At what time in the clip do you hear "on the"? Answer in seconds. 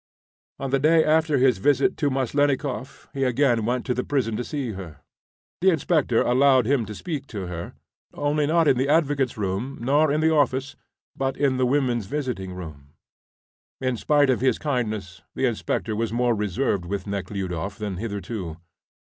0.57-0.79